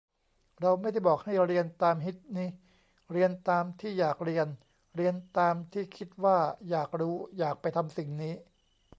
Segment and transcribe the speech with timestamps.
[0.61, 2.47] เราไม่ได้บอกให้เรียนตามฮิตนิ
[3.11, 4.47] เรียนตามที่อยากเรียน
[4.95, 6.37] เรียนตามที่คิดว่า
[6.69, 8.33] อยากรู้ อยากไปทำสิ่งนี้